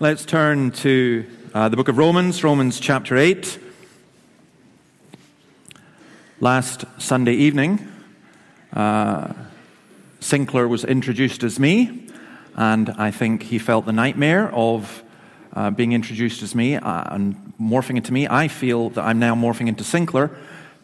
[0.00, 3.58] Let's turn to uh, the book of Romans, Romans chapter 8.
[6.38, 7.80] Last Sunday evening,
[8.72, 9.32] uh,
[10.20, 12.06] Sinclair was introduced as me,
[12.54, 15.02] and I think he felt the nightmare of
[15.54, 18.28] uh, being introduced as me uh, and morphing into me.
[18.28, 20.30] I feel that I'm now morphing into Sinclair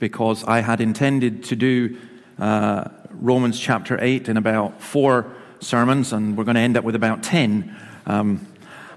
[0.00, 1.96] because I had intended to do
[2.40, 6.96] uh, Romans chapter 8 in about four sermons, and we're going to end up with
[6.96, 7.76] about 10.
[8.06, 8.48] Um,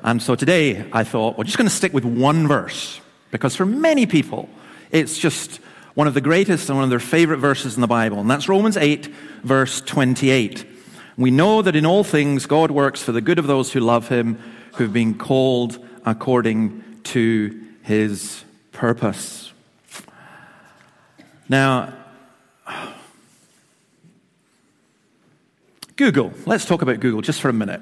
[0.04, 3.00] and so today I thought, we're just going to stick with one verse,
[3.32, 4.50] because for many people,
[4.92, 5.60] it's just
[5.94, 8.48] one of the greatest and one of their favorite verses in the Bible, and that's
[8.48, 9.08] Romans 8,
[9.44, 10.66] verse 28.
[11.18, 14.08] We know that in all things God works for the good of those who love
[14.08, 14.40] him,
[14.76, 19.52] who've been called according to his purpose.
[21.50, 21.94] Now,
[25.96, 26.32] Google.
[26.46, 27.82] Let's talk about Google just for a minute.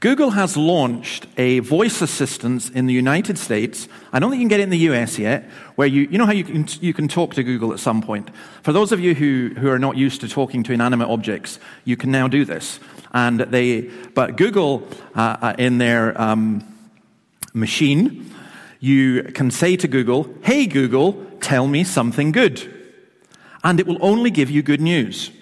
[0.00, 3.88] Google has launched a voice assistant in the United States.
[4.12, 6.26] I don't think you can get it in the US yet, where you, you know
[6.26, 8.30] how you can, you can talk to Google at some point.
[8.62, 11.96] For those of you who, who are not used to talking to inanimate objects, you
[11.96, 12.78] can now do this.
[13.12, 16.62] And they, but Google, uh, uh in their um,
[17.52, 18.32] machine,
[18.78, 22.72] you can say to Google, Hey Google, tell me something good.
[23.64, 25.32] And it will only give you good news.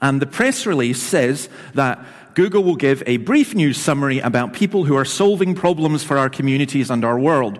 [0.00, 1.98] And the press release says that
[2.34, 6.28] Google will give a brief news summary about people who are solving problems for our
[6.28, 7.58] communities and our world.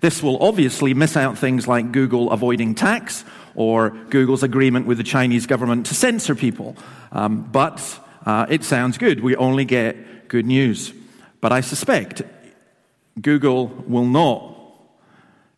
[0.00, 3.24] This will obviously miss out things like Google avoiding tax
[3.56, 6.76] or Google's agreement with the Chinese government to censor people.
[7.10, 9.20] Um, but uh, it sounds good.
[9.20, 10.92] We only get good news.
[11.40, 12.22] But I suspect
[13.20, 14.54] Google will not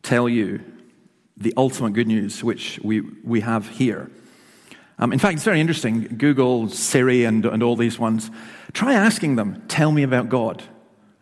[0.03, 0.61] tell you
[1.37, 4.11] the ultimate good news, which we, we have here.
[4.99, 6.17] Um, in fact, it's very interesting.
[6.19, 8.31] Google, Siri, and, and all these ones.
[8.73, 10.63] Try asking them, tell me about God,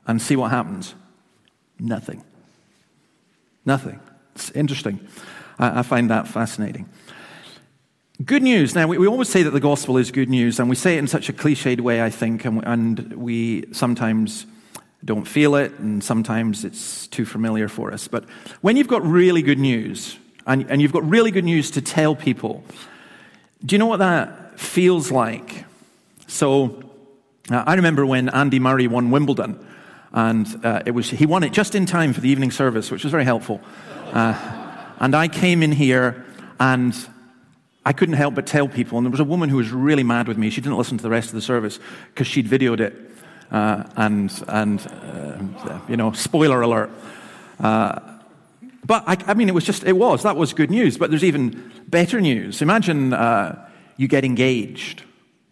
[0.07, 0.95] and see what happens.
[1.79, 2.25] Nothing.
[3.67, 4.01] Nothing.
[4.35, 5.07] It's interesting.
[5.59, 6.89] I, I find that fascinating.
[8.25, 8.75] Good news.
[8.75, 11.01] Now, we, we, always say that the gospel is good news, and we say it
[11.01, 14.47] in such a cliched way, I think, and, and we sometimes
[15.05, 18.09] don't feel it, and sometimes it's too familiar for us.
[18.09, 18.25] But
[18.63, 22.17] when you've got really good news, and, and you've got really good news to tell
[22.17, 22.65] people,
[23.67, 25.65] do you know what that feels like?
[26.29, 26.83] So,
[27.51, 29.59] uh, I remember when Andy Murray won Wimbledon,
[30.13, 33.03] and uh, it was, he won it just in time for the evening service, which
[33.03, 33.61] was very helpful.
[34.13, 34.35] Uh,
[35.01, 36.25] and I came in here,
[36.61, 36.95] and
[37.85, 40.29] I couldn't help but tell people, and there was a woman who was really mad
[40.29, 40.49] with me.
[40.51, 41.81] She didn't listen to the rest of the service
[42.15, 42.95] because she'd videoed it.
[43.51, 46.91] Uh, and, and uh, you know, spoiler alert.
[48.87, 50.23] But I, I, mean, it was just, it was.
[50.23, 50.97] That was good news.
[50.97, 52.63] But there's even better news.
[52.63, 55.03] Imagine uh, you get engaged.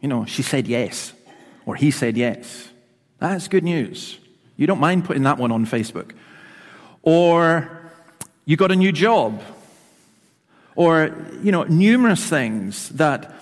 [0.00, 1.12] You know, she said yes,
[1.66, 2.68] or he said yes.
[3.18, 4.18] That's good news.
[4.56, 6.12] You don't mind putting that one on Facebook.
[7.02, 7.90] Or
[8.44, 9.42] you got a new job.
[10.76, 13.34] Or, you know, numerous things that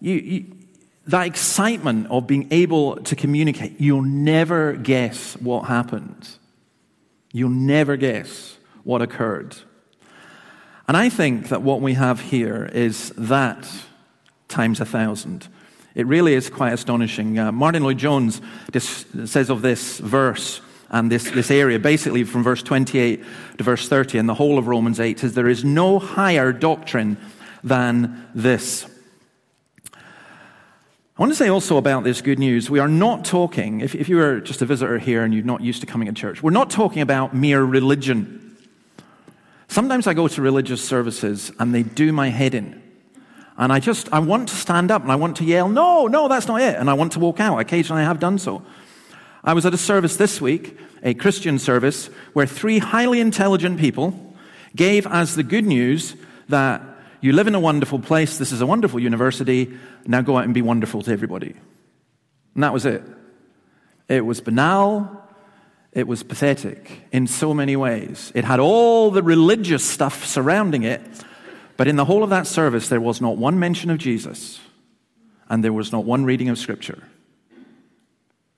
[0.00, 0.46] you, you
[1.06, 6.28] that excitement of being able to communicate, you'll never guess what happened.
[7.32, 8.57] You'll never guess
[8.88, 9.54] what occurred.
[10.88, 13.70] And I think that what we have here is that
[14.48, 15.46] times a thousand.
[15.94, 17.38] It really is quite astonishing.
[17.38, 18.40] Uh, Martyn Lloyd-Jones
[18.72, 23.22] says of this verse and this, this area, basically from verse 28
[23.58, 27.18] to verse 30, and the whole of Romans 8, says, There is no higher doctrine
[27.62, 28.86] than this.
[29.92, 29.98] I
[31.18, 34.18] want to say also about this good news, we are not talking, if, if you
[34.20, 36.70] are just a visitor here and you're not used to coming to church, we're not
[36.70, 38.47] talking about mere religion.
[39.68, 42.82] Sometimes I go to religious services and they do my head in.
[43.56, 46.28] And I just, I want to stand up and I want to yell, no, no,
[46.28, 46.76] that's not it.
[46.76, 47.58] And I want to walk out.
[47.58, 48.62] Occasionally I have done so.
[49.44, 54.34] I was at a service this week, a Christian service, where three highly intelligent people
[54.74, 56.16] gave as the good news
[56.48, 56.82] that
[57.20, 59.76] you live in a wonderful place, this is a wonderful university,
[60.06, 61.54] now go out and be wonderful to everybody.
[62.54, 63.02] And that was it.
[64.08, 65.17] It was banal,
[65.98, 68.32] it was pathetic in so many ways.
[68.34, 71.00] It had all the religious stuff surrounding it,
[71.76, 74.60] but in the whole of that service, there was not one mention of Jesus,
[75.48, 77.02] and there was not one reading of Scripture.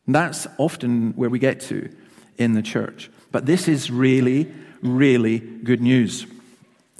[0.07, 1.89] And that's often where we get to
[2.37, 3.11] in the church.
[3.31, 6.27] But this is really, really good news.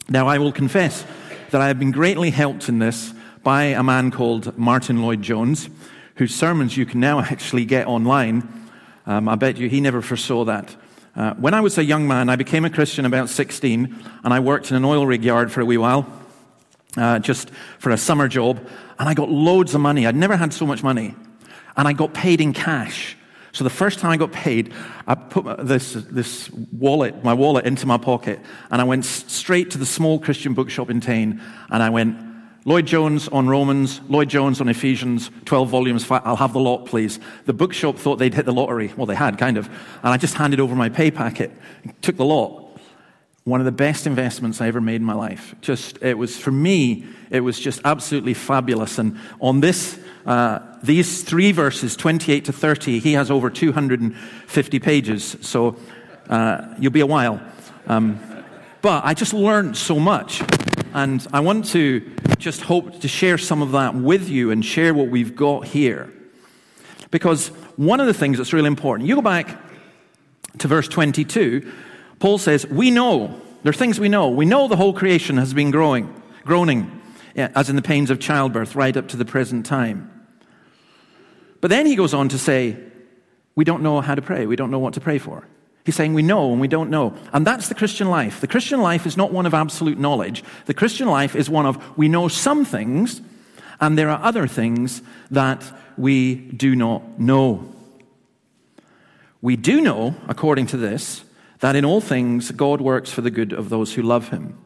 [0.09, 1.05] Now, I will confess
[1.51, 3.13] that I have been greatly helped in this
[3.43, 5.71] by a man called Martyn Lloyd-Jones,
[6.17, 8.60] whose sermons you can now actually get online
[9.11, 10.77] um, I bet you he never foresaw that.
[11.17, 14.39] Uh, when I was a young man, I became a Christian about 16, and I
[14.39, 16.07] worked in an oil rig yard for a wee while,
[16.97, 18.65] uh, just for a summer job,
[19.01, 20.07] and I got loads of money.
[20.07, 21.17] I'd never had so much money.
[21.77, 23.17] And I got paid in cash
[23.53, 24.73] So the first time I got paid,
[25.09, 28.39] I put this, this wallet, my wallet into my pocket,
[28.71, 32.17] and I went straight to the small Christian bookshop in Tain, and I went,
[32.65, 37.19] Lloyd Jones on Romans, Lloyd Jones on Ephesians, 12 volumes, I'll have the lot, please.
[37.47, 38.93] The bookshop thought they'd hit the lottery.
[38.97, 39.67] Well, they had, kind of.
[39.67, 41.53] And I just handed over my pay packet,
[42.03, 42.79] took the lot.
[43.45, 45.55] One of the best investments I ever made in my life.
[45.63, 48.99] Just, it was, for me, it was just absolutely fabulous.
[48.99, 55.37] And on this, uh, these three verses, 28 to 30, he has over 250 pages.
[55.41, 55.77] So
[56.29, 57.41] uh, you'll be a while.
[57.87, 58.21] Um,
[58.83, 60.43] but I just learned so much.
[60.93, 62.03] And I want to
[62.41, 66.13] just hope to share some of that with you and share what we've got here.
[67.11, 69.59] Because one of the things that's really important, you go back
[70.59, 71.71] to verse 22,
[72.19, 74.29] Paul says, We know, there are things we know.
[74.31, 77.01] We know the whole creation has been growing, groaning,
[77.37, 80.11] as in the pains of childbirth, right up to the present time.
[81.61, 82.77] But then he goes on to say,
[83.55, 84.47] We don't know how to pray.
[84.47, 85.47] We don't know what to pray for.
[85.85, 87.15] He's saying we know and we don't know.
[87.33, 88.41] And that's the Christian life.
[88.41, 90.45] The Christian life is not one of absolute knowledge.
[90.67, 93.23] The Christian life is one of we know some things
[93.81, 95.65] and there are other things that
[95.97, 97.75] we do not know.
[99.41, 101.25] We do know, according to this,
[101.61, 104.59] that in all things God works for the good of those who love him.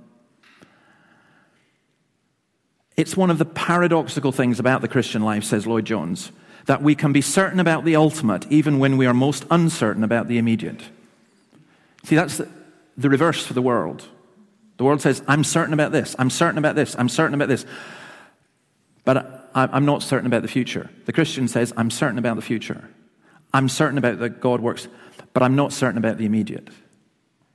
[2.97, 6.31] It's one of the paradoxical things about the Christian life, says Lloyd Jones,
[6.67, 10.29] that we can be certain about the ultimate even when we are most uncertain about
[10.29, 10.83] the immediate.
[12.05, 12.49] See, that's the,
[13.09, 14.07] reverse for the world.
[14.77, 17.65] The world says, I'm certain about this, I'm certain about this, I'm certain about this.
[19.05, 20.91] But I, I'm not certain about the future.
[21.07, 22.89] The Christian says, I'm certain about the future.
[23.53, 24.89] I'm certain about that God works,
[25.33, 26.69] but I'm not certain about the immediate.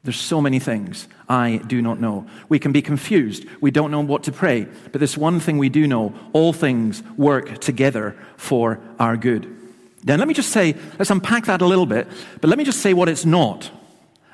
[0.04, 2.25] There's so many things I do not know.
[2.48, 3.45] We can be confused.
[3.60, 4.66] We don't know what to pray.
[4.92, 9.56] But this one thing we do know all things work together for our good.
[10.02, 12.07] Then let me just say, let's unpack that a little bit,
[12.40, 13.69] but let me just say what it's not.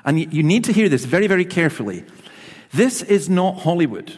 [0.06, 2.04] And you need to hear this very, very carefully.
[2.72, 4.16] This is not Hollywood.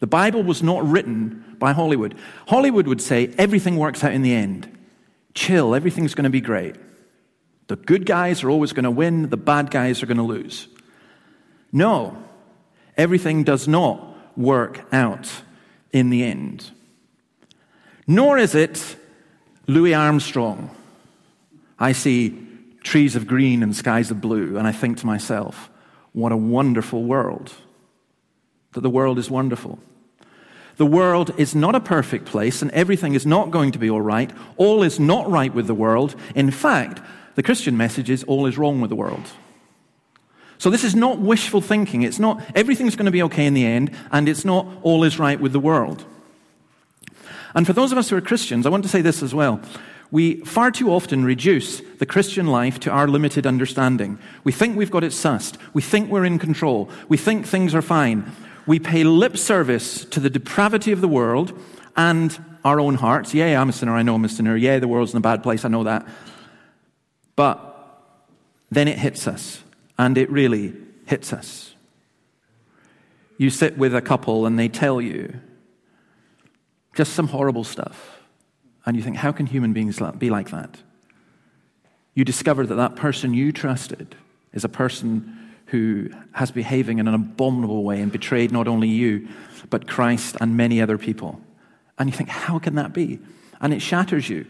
[0.00, 2.16] The Bible was not written by Hollywood.
[2.48, 4.68] Hollywood would say everything works out in the end.
[5.34, 6.74] Chill, everything's going to be great.
[7.68, 10.66] The good guys are always going to win, the bad guys are going to lose.
[11.70, 12.20] No,
[12.96, 15.30] everything does not work out
[15.92, 16.70] in the end.
[18.06, 18.96] Nor is it
[19.68, 20.74] Louis Armstrong.
[21.78, 22.41] I see
[22.82, 25.70] trees of green and skies of blue, and I think to myself,
[26.12, 27.52] what a wonderful world.
[28.72, 29.78] That the world is wonderful.
[30.76, 34.00] The world is not a perfect place, and everything is not going to be all
[34.00, 34.30] right.
[34.56, 36.14] All is not right with the world.
[36.34, 37.00] In fact,
[37.34, 39.24] the Christian message is all is wrong with the world.
[40.58, 42.02] So this is not wishful thinking.
[42.02, 45.18] It's not everything's going to be okay in the end, and it's not all is
[45.18, 46.04] right with the world.
[47.54, 49.60] And for those of us who are Christians, I want to say this as well
[50.12, 54.18] we far too often reduce the Christian life to our limited understanding.
[54.44, 55.56] We think we've got it sussed.
[55.72, 56.90] We think we're in control.
[57.08, 58.30] We think things are fine.
[58.66, 61.58] We pay lip service to the depravity of the world
[61.96, 63.32] and our own hearts.
[63.32, 63.94] Yeah, I'm a sinner.
[63.94, 64.54] I know I'm a sinner.
[64.54, 65.64] Yeah, the world's in a bad place.
[65.64, 66.06] I know that.
[67.34, 67.58] But
[68.70, 69.62] then it hits us,
[69.98, 70.74] and it really
[71.06, 71.74] hits us.
[73.38, 75.40] You sit with a couple and they tell you
[76.94, 78.21] just some horrible stuff
[78.84, 80.78] and you think, how can human beings be like that?
[82.14, 84.14] You discover that that person you trusted
[84.52, 89.28] is a person who has behaving in an abominable way and betrayed not only you,
[89.70, 91.40] but Christ and many other people.
[91.98, 93.18] And you think, how can that be?
[93.60, 94.46] And it shatters you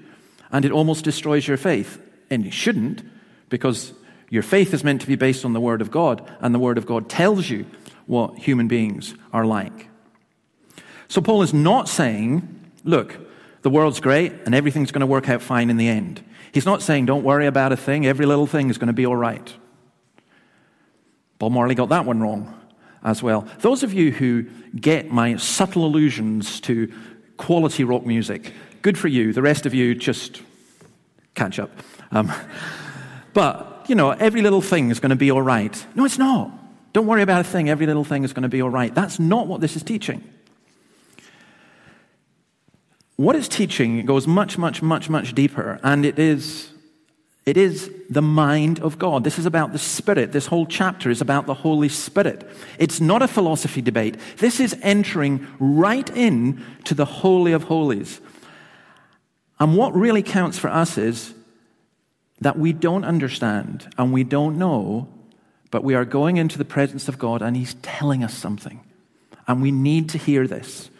[0.50, 2.00] and it almost destroys your faith.
[2.30, 3.02] And it shouldn't,
[3.48, 3.92] because
[4.30, 6.78] your faith is meant to be based on the Word of God, and the Word
[6.78, 7.66] of God tells you
[8.06, 9.88] what human beings are like.
[11.08, 13.18] So Paul is not saying, look,
[13.62, 16.22] the world's great and everything's going to work out fine in the end.
[16.52, 19.06] He's not saying, don't worry about a thing, every little thing is going to be
[19.06, 19.54] all right.
[21.38, 22.54] Bob Marley got that one wrong
[23.02, 23.48] as well.
[23.60, 26.92] Those of you who get my subtle allusions to
[27.36, 28.52] quality rock music,
[28.82, 29.32] good for you.
[29.32, 30.42] The rest of you just
[31.34, 31.70] catch up.
[32.10, 32.32] Um,
[33.32, 35.86] but, you know, every little thing is going to be all right.
[35.94, 36.50] No, it's not.
[36.92, 37.70] Don't worry about a thing.
[37.70, 38.94] Every little thing is going to be all right.
[38.94, 40.22] That's not what this is teaching.
[43.22, 46.72] What it's teaching goes much, much, much, much deeper, and it is,
[47.46, 49.22] it is the mind of God.
[49.22, 50.32] This is about the Spirit.
[50.32, 52.50] This whole chapter is about the Holy Spirit.
[52.80, 54.16] It's not a philosophy debate.
[54.38, 58.20] This is entering right in to the Holy of Holies.
[59.60, 61.32] And what really counts for us is
[62.40, 65.06] that we don't understand and we don't know,
[65.70, 68.80] but we are going into the presence of God and He's telling us something.
[69.46, 70.90] And we need to hear this.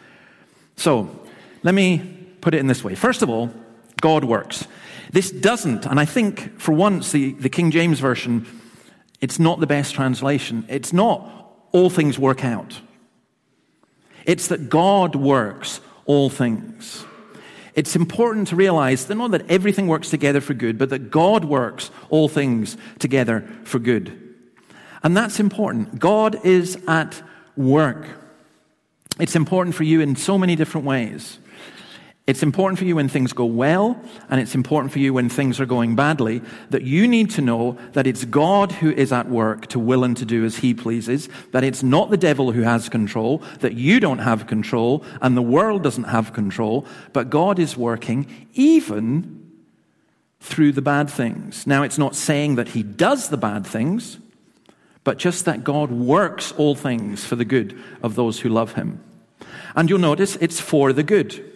[0.76, 1.18] So,
[1.62, 1.98] let me
[2.40, 2.94] put it in this way.
[2.94, 3.50] First of all,
[4.00, 4.66] God works.
[5.10, 8.46] This doesn't, and I think for once the, the King James Version,
[9.20, 10.64] it's not the best translation.
[10.68, 11.28] It's not
[11.72, 12.80] all things work out.
[14.24, 17.04] It's that God works all things.
[17.74, 21.44] It's important to realize that not that everything works together for good, but that God
[21.44, 24.18] works all things together for good.
[25.02, 25.98] And that's important.
[25.98, 27.22] God is at
[27.56, 28.06] work.
[29.18, 31.38] It's important for you in so many different ways.
[32.24, 34.00] It's important for you when things go well,
[34.30, 37.76] and it's important for you when things are going badly, that you need to know
[37.94, 41.28] that it's God who is at work to will and to do as He pleases,
[41.50, 45.42] that it's not the devil who has control, that you don't have control, and the
[45.42, 49.50] world doesn't have control, but God is working even
[50.38, 51.66] through the bad things.
[51.66, 54.18] Now, it's not saying that He does the bad things,
[55.02, 59.02] but just that God works all things for the good of those who love Him.
[59.74, 61.51] And you'll notice it's for the good.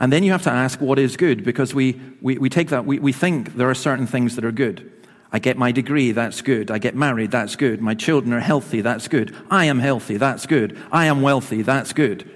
[0.00, 2.86] And then you have to ask what is good, because we, we, we take that,
[2.86, 4.92] we, we think there are certain things that are good.
[5.32, 6.70] I get my degree, that's good.
[6.70, 7.82] I get married, that's good.
[7.82, 9.34] My children are healthy, that's good.
[9.50, 10.78] I am healthy, that's good.
[10.90, 12.30] I am wealthy, that's good.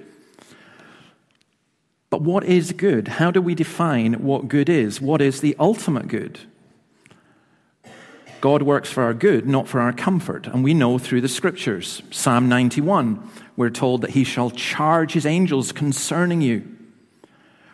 [2.09, 3.07] But what is good?
[3.07, 5.01] How do we define what good is?
[5.01, 6.39] What is the ultimate good?
[8.39, 10.45] God works for our good, not for our comfort.
[10.47, 12.03] And we know through the scriptures.
[12.11, 16.72] Psalm 91, we're told that he shall charge his angels concerning you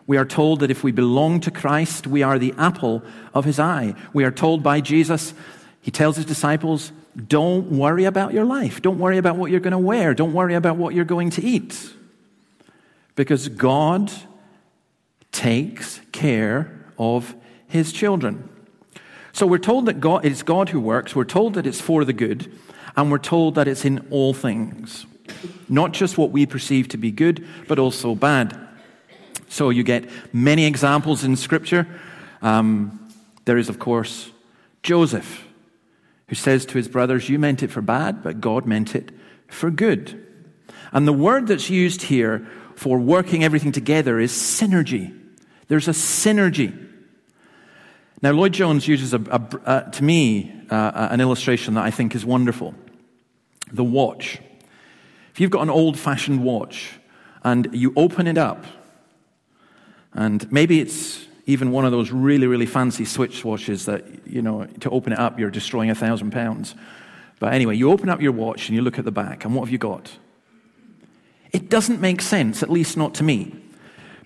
[0.09, 3.59] we are told that if we belong to Christ, we are the apple of his
[3.59, 3.93] eye.
[4.11, 5.35] We are told by Jesus,
[5.81, 6.91] he tells his disciples,
[7.27, 8.81] don't worry about your life.
[8.81, 10.15] Don't worry about what you're going to wear.
[10.15, 11.93] Don't worry about what you're going to eat.
[13.13, 14.11] Because God
[15.31, 17.35] takes care of
[17.67, 18.49] his children.
[19.31, 21.15] So we're told that God, it's God who works.
[21.15, 22.51] We're told that it's for the good.
[22.97, 25.05] And we're told that it's in all things.
[25.69, 28.68] Not just what we perceive to be good, but also bad.
[29.49, 31.87] So you get many examples in Scripture.
[32.41, 33.09] Um,
[33.45, 34.29] there is, of course,
[34.83, 35.45] Joseph,
[36.27, 39.11] who says to his brothers, You meant it for bad, but God meant it
[39.47, 40.25] for good.
[40.93, 45.15] And the word that's used here for working everything together is synergy.
[45.67, 46.87] There's a synergy.
[48.21, 49.21] Now, Lloyd Jones uses, a,
[49.65, 52.75] a, to me, uh, an illustration that I think is wonderful
[53.71, 54.39] the watch.
[55.31, 56.99] If you've got an old fashioned watch
[57.43, 58.65] and you open it up,
[60.13, 64.65] and maybe it's even one of those really, really fancy Swiss watches that, you know,
[64.81, 66.75] to open it up, you're destroying a thousand pounds.
[67.39, 69.61] But anyway, you open up your watch and you look at the back, and what
[69.63, 70.11] have you got?
[71.51, 73.55] It doesn't make sense, at least not to me,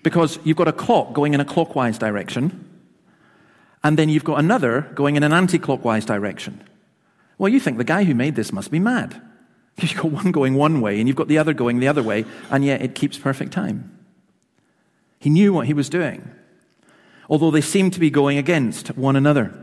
[0.02, 2.68] because you've got a clock going in a clockwise direction,
[3.82, 6.62] and then you've got another going in an anti clockwise direction.
[7.38, 9.20] Well, you think the guy who made this must be mad.
[9.78, 12.24] You've got one going one way, and you've got the other going the other way,
[12.48, 13.93] and yet it keeps perfect time.
[15.24, 16.30] He knew what he was doing,
[17.30, 19.54] although they seemed to be going against one another.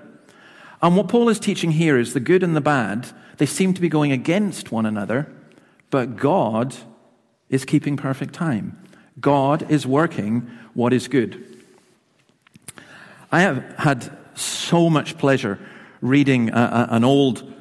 [0.82, 3.82] And what Paul is teaching here is the good and the bad, they seem to
[3.82, 5.32] be going against one another,
[5.91, 6.75] but God
[7.48, 8.75] is keeping perfect time.
[9.20, 11.63] God is working what is good.
[13.32, 15.60] I have had so much pleasure
[16.01, 17.53] reading a, a, an old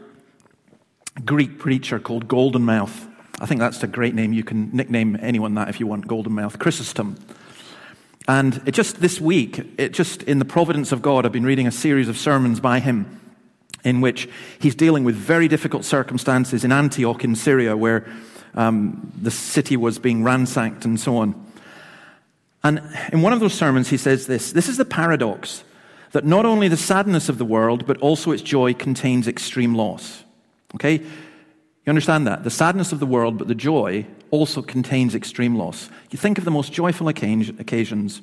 [1.27, 3.07] Greek preacher called Golden Mouth.
[3.39, 4.33] I think that's a great name.
[4.33, 6.59] You can nickname anyone that if you want, Golden Mouth.
[6.59, 7.19] Chrysostom.
[8.31, 11.73] And just this week, it just in the providence of God, I've been reading a
[11.73, 13.21] series of sermons by him
[13.83, 14.29] in which
[14.61, 18.07] he's dealing with very difficult circumstances in Antioch in Syria, where
[18.55, 21.45] um, the city was being ransacked and so on.
[22.63, 22.81] And
[23.13, 25.65] in one of those sermons, he says this this is the paradox
[26.13, 30.23] that not only the sadness of the world, but also its joy contains extreme loss.
[30.77, 30.99] Okay?
[30.99, 32.45] You understand that?
[32.45, 35.91] The sadness of the world, but the joy also contains extreme loss.
[36.11, 38.23] You think of the most joyful occasions,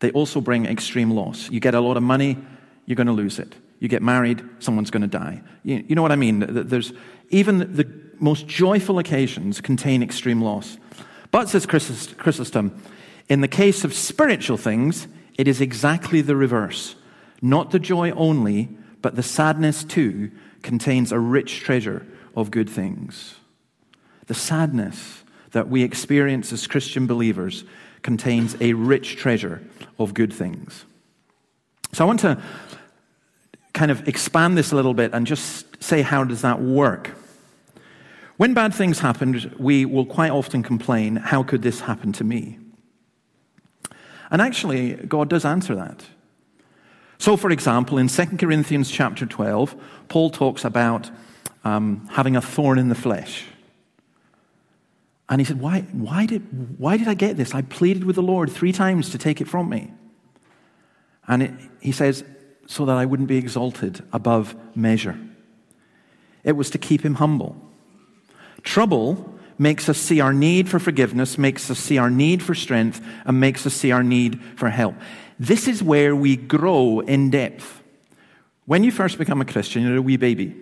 [0.00, 1.50] they also bring extreme loss.
[1.50, 2.36] You get a lot of money,
[2.84, 3.54] you're going to lose it.
[3.78, 5.42] You get married, someone's going to die.
[5.62, 6.44] You, you know what I mean?
[6.48, 6.92] There's,
[7.30, 10.78] even the most joyful occasions contain extreme loss.
[11.30, 12.80] But, says Chrysostom,
[13.28, 16.94] in the case of spiritual things, it is exactly the reverse.
[17.42, 18.70] Not the joy only,
[19.02, 20.30] but the sadness too
[20.62, 23.34] contains a rich treasure of good things.
[24.26, 27.64] The sadness that we experience as Christian believers
[28.02, 29.62] contains a rich treasure
[29.98, 30.84] of good things.
[31.92, 32.42] So I want to
[33.72, 37.12] kind of expand this a little bit and just say how does that work?
[38.36, 42.58] When bad things happen, we will quite often complain, how could this happen to me?
[44.30, 46.04] And actually, God does answer that.
[47.18, 49.74] So, for example, in 2 Corinthians chapter 12,
[50.08, 51.10] Paul talks about
[51.64, 53.44] um, having a thorn in the flesh.
[55.28, 57.54] And he said, why, why, did, why did I get this?
[57.54, 59.92] I pleaded with the Lord three times to take it from me.
[61.26, 62.24] And it, he says,
[62.66, 65.18] so that I wouldn't be exalted above measure.
[66.44, 67.56] It was to keep him humble.
[68.62, 73.00] Trouble makes us see our need for forgiveness, makes us see our need for strength,
[73.24, 74.94] and makes us see our need for help.
[75.40, 77.82] This is where we grow in depth.
[78.64, 80.54] When you first become a Christian, you're a wee baby.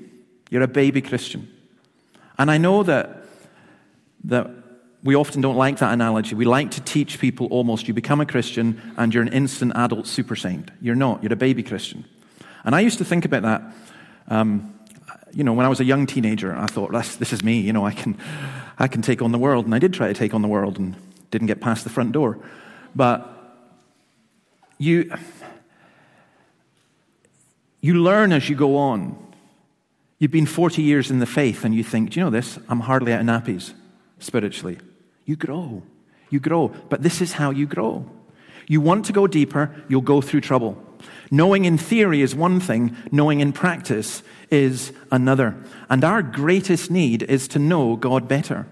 [0.50, 1.50] You're a baby Christian.
[2.38, 3.23] And I know that,
[4.24, 4.50] that
[5.04, 6.34] we often don't like that analogy.
[6.34, 10.06] We like to teach people almost you become a Christian and you're an instant adult
[10.06, 10.70] super saint.
[10.80, 12.06] You're not, you're a baby Christian.
[12.64, 13.62] And I used to think about that.
[14.28, 14.78] Um,
[15.34, 17.72] you know, when I was a young teenager, I thought, this, this is me, you
[17.74, 18.16] know, I can,
[18.78, 19.66] I can take on the world.
[19.66, 20.96] And I did try to take on the world and
[21.30, 22.38] didn't get past the front door.
[22.96, 23.30] But
[24.78, 25.12] you,
[27.82, 29.18] you learn as you go on.
[30.18, 32.58] You've been 40 years in the faith and you think, do you know this?
[32.70, 33.74] I'm hardly out of nappies
[34.24, 34.78] spiritually.
[35.24, 35.82] You grow.
[36.30, 36.68] You grow.
[36.68, 38.08] But this is how you grow.
[38.66, 40.82] You want to go deeper, you'll go through trouble.
[41.30, 45.54] Knowing in theory is one thing, knowing in practice is another.
[45.90, 48.66] And our greatest need is to know God better.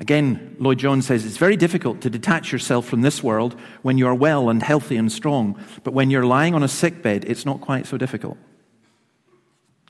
[0.00, 4.06] Again, Lloyd Jones says it's very difficult to detach yourself from this world when you
[4.06, 7.44] are well and healthy and strong, but when you're lying on a sick bed, it's
[7.44, 8.38] not quite so difficult.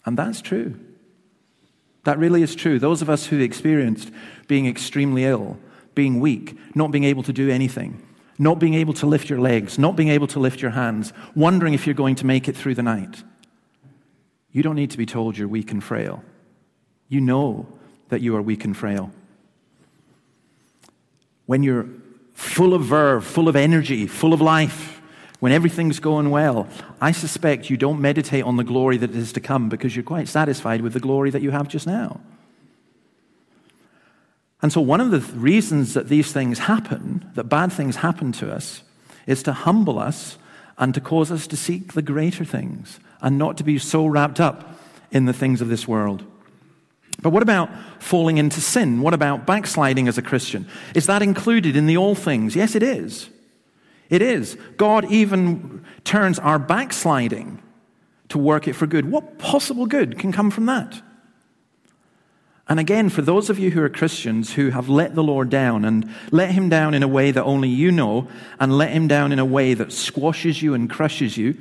[0.07, 0.79] And that's true.
[2.09, 2.79] That really is true.
[2.79, 4.11] Those of us who experienced
[4.47, 5.59] being extremely ill,
[5.95, 8.03] being weak, not being able to do anything,
[8.38, 11.75] not being able to lift your legs, not being able to lift your hands, wondering
[11.75, 13.23] if you're going to make it through the night.
[14.53, 16.25] You don't need to be told you're weak and frail.
[17.11, 17.67] You know
[18.09, 19.11] that you are weak and frail.
[21.45, 21.91] When you're
[22.33, 24.98] full of verve, full of energy, full of life,
[25.40, 26.66] when everything's going well,
[27.00, 30.28] I suspect you don't meditate on the glory that is to come because you're quite
[30.28, 32.21] satisfied with the glory that you have just now.
[34.61, 38.52] And so, one of the reasons that these things happen, that bad things happen to
[38.52, 38.83] us,
[39.26, 40.37] is to humble us
[40.76, 44.40] and to cause us to seek the greater things and not to be so wrapped
[44.40, 44.80] up
[45.11, 46.25] in the things of this world.
[47.20, 47.70] But what about
[48.01, 49.01] falling into sin?
[49.01, 50.68] What about backsliding as a Christian?
[50.94, 52.55] Is that included in the all things?
[52.55, 53.29] Yes, it is.
[54.11, 54.57] It is.
[54.77, 57.62] God even turns our backsliding
[58.29, 59.11] to work it for good.
[59.11, 61.03] What possible good can come from that?
[62.68, 65.87] And again, for those of you who are Christians who have let the Lord down
[65.87, 68.29] and let him down in a way that only you know,
[68.61, 71.57] and let him down in a way that squashes you and crushes you,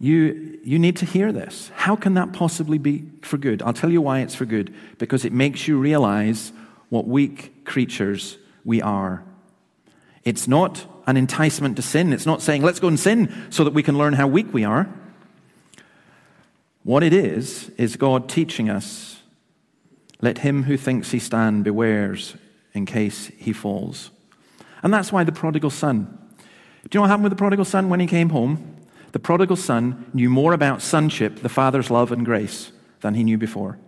[0.00, 1.70] you, you need to hear this.
[1.74, 3.62] How can that possibly be for good?
[3.62, 4.74] I'll tell you why it's for good.
[4.98, 6.52] Because it makes you realize
[6.88, 9.22] what weak creatures we are.
[10.24, 12.12] It's not an enticement to sin.
[12.12, 14.64] It's not saying, let's go and sin so that we can learn how weak we
[14.64, 14.88] are.
[16.84, 19.12] What it is, is God teaching us
[20.22, 22.36] let him who thinks he stand bewares
[22.72, 24.10] in case he falls.
[24.82, 26.18] And that's why the prodigal son.
[26.88, 28.76] Do you know what happened with the prodigal son when he came home?
[29.10, 33.36] The prodigal son knew more about sonship, the father's love and grace, than he knew
[33.36, 33.78] before.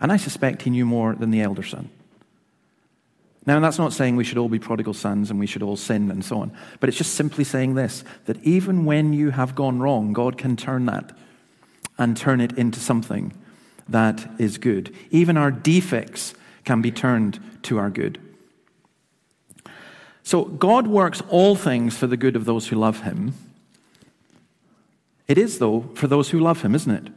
[0.00, 1.88] And I suspect he knew more than the elder son.
[3.48, 6.10] Now, that's not saying we should all be prodigal sons and we should all sin
[6.10, 9.80] and so on, but it's just simply saying this that even when you have gone
[9.80, 11.16] wrong, God can turn that
[11.96, 13.32] and turn it into something
[13.88, 14.94] that is good.
[15.10, 16.34] Even our defects
[16.66, 18.20] can be turned to our good.
[20.22, 23.32] So God works all things for the good of those who love him.
[25.26, 27.12] It is, though, for those who love him, isn't it?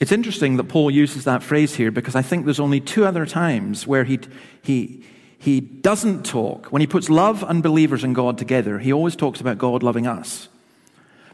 [0.00, 3.26] It's interesting that Paul uses that phrase here because I think there's only two other
[3.26, 4.18] times where he,
[4.62, 5.04] he,
[5.38, 6.68] he doesn't talk.
[6.68, 10.06] When he puts love and believers in God together, he always talks about God loving
[10.06, 10.48] us.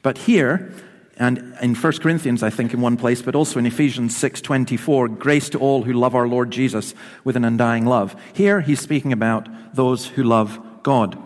[0.03, 0.73] But here,
[1.17, 5.49] and in 1 Corinthians, I think, in one place, but also in Ephesians 6.24, grace
[5.51, 8.17] to all who love our Lord Jesus with an undying love.
[8.35, 11.17] Here, he's speaking about those who love God.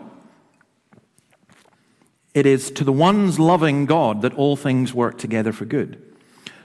[2.35, 6.10] It is to the ones loving God that all things work together for good.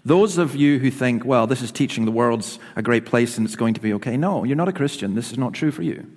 [0.07, 3.45] Those of you who think, well, this is teaching the world's a great place and
[3.45, 4.17] it's going to be okay.
[4.17, 5.17] No, you're not a Christian.
[5.17, 6.09] This is not true for you.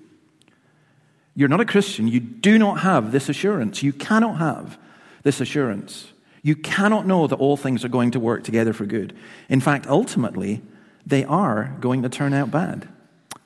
[1.34, 2.08] You're not a Christian.
[2.08, 3.82] You do not have this assurance.
[3.82, 4.78] You cannot have
[5.24, 6.12] this assurance.
[6.44, 9.18] You cannot know that all things are going to work together for good.
[9.50, 10.62] In fact, ultimately,
[11.04, 12.88] they are going to turn out bad,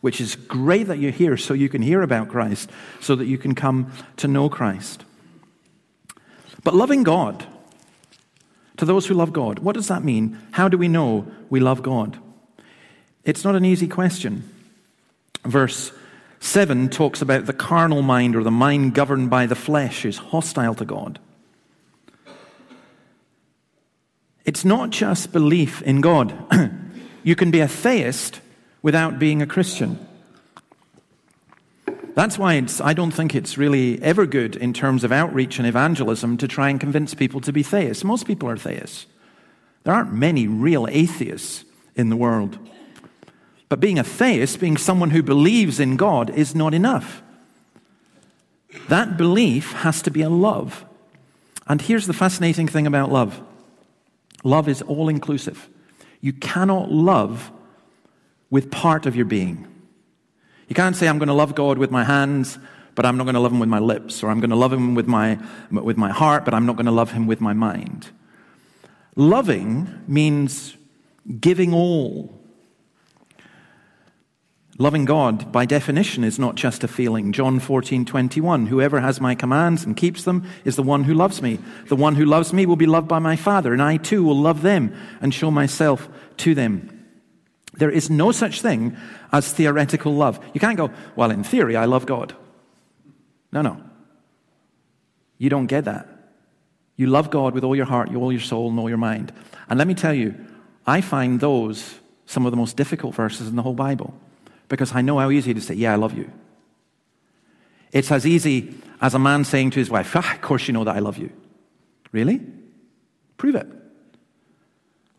[0.01, 3.37] which is great that you're here so you can hear about Christ, so that you
[3.37, 5.05] can come to know Christ.
[6.65, 7.47] But loving God,
[8.77, 10.37] to those who love God, what does that mean?
[10.51, 12.17] How do we know we love God?
[13.23, 14.49] It's not an easy question.
[15.45, 15.91] Verse
[16.39, 20.75] 7 talks about the carnal mind or the mind governed by the flesh is hostile
[20.75, 21.19] to God.
[24.45, 26.33] It's not just belief in God.
[27.23, 28.41] you can be a theist
[28.81, 30.05] without being a Christian.
[32.15, 36.37] That's why I don't think it's really ever good in terms of outreach and evangelism
[36.37, 38.03] to try and convince people to be theists.
[38.03, 39.07] Most people are theists.
[39.83, 42.57] There aren't many real atheists in the world.
[43.67, 47.23] But being a theist, being someone who believes in God, is not enough.
[48.87, 50.85] That belief has to be a love.
[51.67, 53.41] And here's the fascinating thing about love
[54.43, 55.69] love is all inclusive.
[56.21, 57.51] You cannot love
[58.49, 59.72] with part of your being.
[60.73, 62.57] You can't say, I'm going to love God with my hands,
[62.95, 64.73] but I'm not going to love him with my lips, or I'm going to love
[64.73, 65.37] him with my,
[65.69, 68.09] with my heart, but I'm not going to love him with my mind.
[69.15, 70.75] Loving means
[71.39, 72.33] giving all
[74.79, 77.31] Loving God, by definition, is not just a feeling.
[77.31, 78.65] John 14, 21.
[78.65, 81.59] Whoever has my commands and keeps them is the one who loves me.
[81.89, 84.35] The one who loves me will be loved by my Father, and I too will
[84.35, 86.92] love them and show myself to them.
[87.73, 88.95] There is no such thing
[89.31, 90.43] as theoretical love.
[90.53, 92.35] You can't go, well, in theory, I love God.
[93.51, 93.81] No, no.
[95.37, 96.07] You don't get that.
[96.95, 99.33] You love God with all your heart, all your soul, and all your mind.
[99.67, 100.35] And let me tell you,
[100.85, 104.13] I find those some of the most difficult verses in the whole Bible
[104.69, 106.31] because I know how easy it is to say, Yeah, I love you.
[107.91, 110.83] It's as easy as a man saying to his wife, ah, Of course, you know
[110.83, 111.31] that I love you.
[112.11, 112.41] Really?
[113.37, 113.67] Prove it.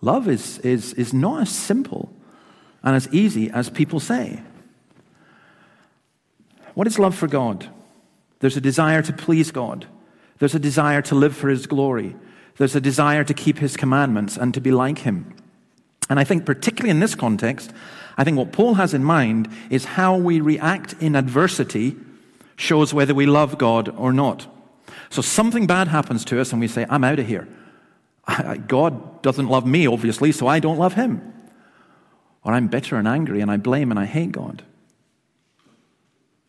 [0.01, 2.15] Love is, is, is not as simple
[2.85, 4.41] and as easy as people say.
[6.75, 7.69] What is love for God?
[8.41, 9.87] There's a desire to please God,
[10.39, 12.15] there's a desire to live for His glory,
[12.59, 15.35] there's a desire to keep His commandments and to be like Him.
[16.11, 17.73] And I think, particularly in this context,
[18.17, 21.97] I think what Paul has in mind is how we react in adversity
[22.57, 24.47] shows whether we love God or not.
[25.11, 27.49] So something bad happens to us and we say, I'm out of here.
[28.69, 31.33] God doesn't love me, obviously, so I don't love him.
[32.45, 34.63] Or I'm bitter and angry and I blame and I hate God.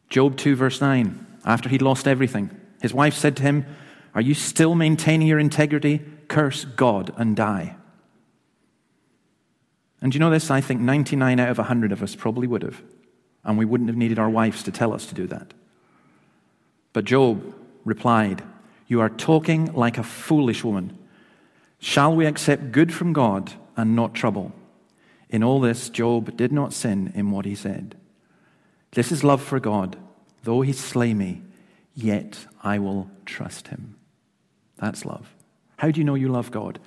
[0.10, 2.50] Job 2, verse 9, after he'd lost everything,
[2.82, 3.66] his wife said to him,
[4.14, 6.02] Are you still maintaining your integrity?
[6.28, 7.76] Curse God and die.
[10.02, 10.52] And you know this?
[10.52, 12.82] I think 99 out of 100 of us probably would have.
[13.44, 15.54] And we wouldn't have needed our wives to tell us to do that.
[16.94, 18.44] But Job replied,
[18.88, 20.98] You are talking like a foolish woman.
[21.80, 24.54] Shall we accept good from God and not trouble?
[25.30, 27.96] In all this, Job did not sin in what he said.
[28.92, 29.98] This is love for God.
[30.44, 31.42] Though he slay me,
[31.94, 33.96] yet I will trust him.
[34.78, 35.34] That's love.
[35.78, 36.80] How do you know you love God?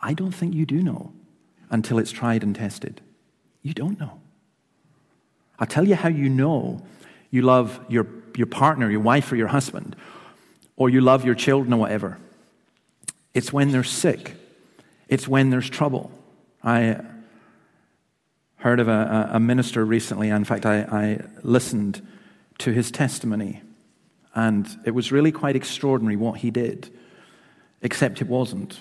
[0.00, 1.12] I don't think you do know
[1.70, 3.00] until it's tried and tested.
[3.62, 4.20] You don't know.
[5.58, 6.82] I'll tell you how you know
[7.30, 9.94] you love your, your partner, your wife, or your husband,
[10.76, 12.18] or you love your children or whatever.
[13.34, 14.36] It's when they're sick,
[15.08, 16.10] it's when there's trouble.
[16.64, 17.00] I
[18.62, 22.00] heard of a, a minister recently, in fact, I, I listened
[22.58, 23.60] to his testimony,
[24.36, 26.88] and it was really quite extraordinary what he did,
[27.82, 28.78] except it wasn't.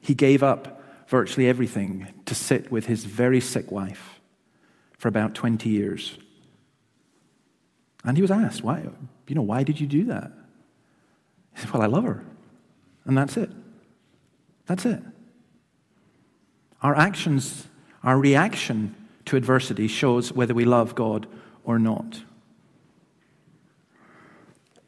[0.00, 4.20] He gave up virtually everything to sit with his very sick wife
[4.98, 6.18] for about 20 years.
[8.04, 8.86] And he was asked, why,
[9.26, 10.30] you know, why did you do that?
[11.54, 12.22] He said, well, I love her.
[13.06, 13.50] And that's it.
[14.66, 15.00] That's it.
[16.82, 17.66] Our actions,
[18.02, 18.94] our reaction
[19.26, 21.26] to adversity shows whether we love God
[21.64, 22.22] or not.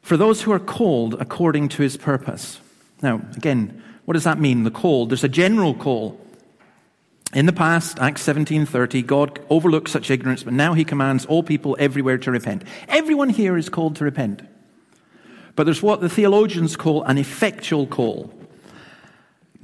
[0.01, 2.59] For those who are called according to his purpose.
[3.01, 5.07] Now, again, what does that mean, the call?
[5.07, 6.19] There's a general call.
[7.33, 11.75] In the past, Acts 17:30, God overlooked such ignorance, but now he commands all people
[11.79, 12.63] everywhere to repent.
[12.87, 14.43] Everyone here is called to repent.
[15.55, 18.31] But there's what the theologians call an effectual call.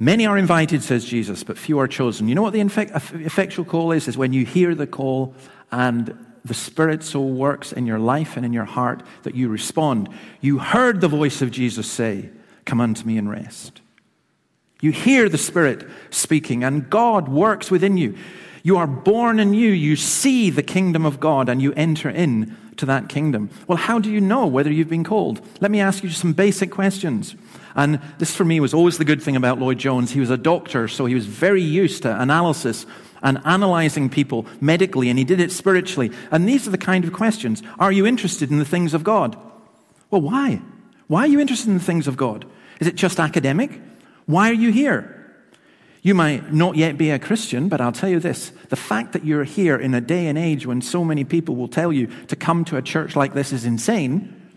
[0.02, 2.26] Many are invited, says Jesus, but few are chosen.
[2.26, 4.08] You know what the effectual call is?
[4.08, 5.32] Is when you hear the call
[5.70, 10.08] and the Spirit so works in your life and in your heart that you respond.
[10.40, 12.30] You heard the voice of Jesus say,
[12.64, 13.80] Come unto me and rest.
[14.80, 18.16] You hear the Spirit speaking, and God works within you.
[18.64, 19.70] You are born anew.
[19.70, 23.50] You see the kingdom of God, and you enter in to that kingdom.
[23.68, 25.40] Well, how do you know whether you've been called?
[25.60, 27.36] Let me ask you some basic questions.
[27.74, 30.12] And this, for me, was always the good thing about Lloyd Jones.
[30.12, 32.86] He was a doctor, so he was very used to analysis
[33.22, 36.10] and analyzing people medically, and he did it spiritually.
[36.30, 39.36] And these are the kind of questions Are you interested in the things of God?
[40.10, 40.60] Well, why?
[41.06, 42.44] Why are you interested in the things of God?
[42.80, 43.80] Is it just academic?
[44.26, 45.18] Why are you here?
[46.02, 49.24] You might not yet be a Christian, but I'll tell you this the fact that
[49.24, 52.34] you're here in a day and age when so many people will tell you to
[52.34, 54.50] come to a church like this is insane,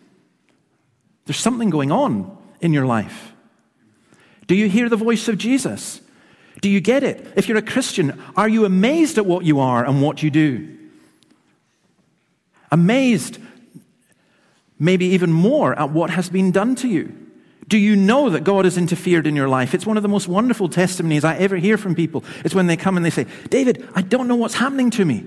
[1.25, 3.33] there's something going on in your life.
[4.47, 6.01] Do you hear the voice of Jesus?
[6.61, 7.33] Do you get it?
[7.35, 10.77] If you're a Christian, are you amazed at what you are and what you do?
[12.71, 13.39] Amazed
[14.77, 17.15] maybe even more at what has been done to you?
[17.67, 19.73] Do you know that God has interfered in your life?
[19.73, 22.23] It's one of the most wonderful testimonies I ever hear from people.
[22.43, 25.25] It's when they come and they say, David, I don't know what's happening to me.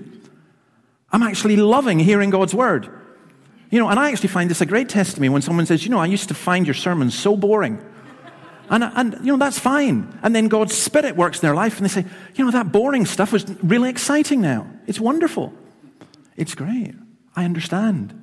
[1.11, 2.89] I'm actually loving hearing God's word.
[3.69, 5.99] You know, and I actually find this a great testimony when someone says, You know,
[5.99, 7.83] I used to find your sermons so boring.
[8.69, 10.19] And, and, you know, that's fine.
[10.21, 12.05] And then God's Spirit works in their life and they say,
[12.35, 14.67] You know, that boring stuff was really exciting now.
[14.87, 15.53] It's wonderful.
[16.35, 16.95] It's great.
[17.35, 18.15] I understand.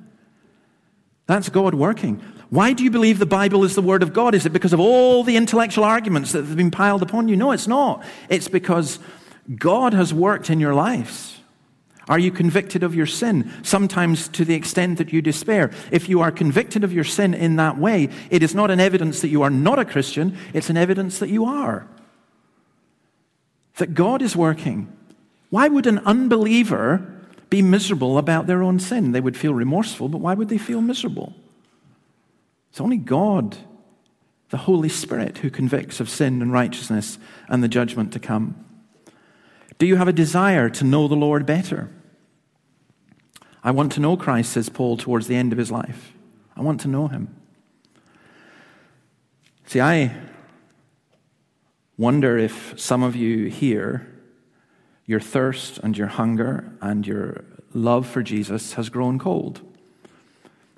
[1.27, 2.21] That's God working.
[2.49, 4.33] Why do you believe the Bible is the Word of God?
[4.33, 7.35] Is it because of all the intellectual arguments that have been piled upon you?
[7.35, 8.03] No, it's not.
[8.29, 8.99] It's because
[9.53, 11.36] God has worked in your lives.
[12.09, 13.51] Are you convicted of your sin?
[13.63, 15.71] Sometimes to the extent that you despair.
[15.91, 19.21] If you are convicted of your sin in that way, it is not an evidence
[19.21, 21.87] that you are not a Christian, it's an evidence that you are.
[23.77, 24.91] That God is working.
[25.49, 27.13] Why would an unbeliever
[27.49, 29.11] be miserable about their own sin?
[29.11, 31.33] They would feel remorseful, but why would they feel miserable?
[32.71, 33.57] It's only God,
[34.49, 37.17] the Holy Spirit, who convicts of sin and righteousness
[37.49, 38.63] and the judgment to come.
[39.77, 41.89] Do you have a desire to know the Lord better?
[43.67, 46.13] I want to know Christ, says Paul towards the end of his life.
[46.55, 47.35] I want to know him.
[49.65, 50.15] See, I
[51.97, 54.07] wonder if some of you here,
[55.05, 59.59] your thirst and your hunger and your love for Jesus has grown cold.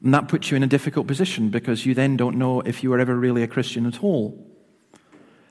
[0.03, 2.91] And that puts you in a difficult position because you then don't know if you
[2.93, 4.35] are ever really a Christian at all.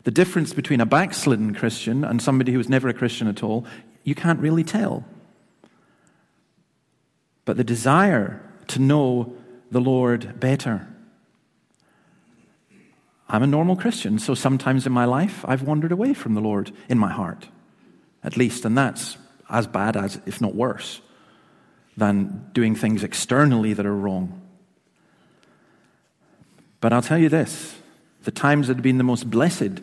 [0.03, 3.64] The difference between a backslidden Christian and somebody who was never a Christian at all,
[4.03, 5.05] you can't really tell
[7.48, 9.32] but the desire to know
[9.70, 10.87] the Lord better.
[13.26, 16.72] I'm a normal Christian, so sometimes in my life I've wandered away from the Lord
[16.90, 17.48] in my heart,
[18.22, 19.16] at least, and that's
[19.48, 21.00] as bad as, if not worse,
[21.96, 24.42] than doing things externally that are wrong.
[26.82, 27.76] But I'll tell you this
[28.24, 29.80] the times that have been the most blessed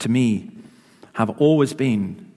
[0.00, 0.50] to me
[1.14, 2.30] have always been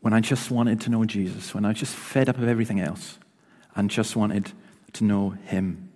[0.00, 2.80] when I just wanted to know Jesus, when I was just fed up of everything
[2.80, 3.18] else
[3.74, 4.52] and just wanted
[4.94, 5.90] to know Him.